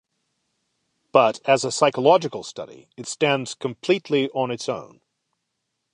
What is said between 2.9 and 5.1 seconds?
it stands completely on its own.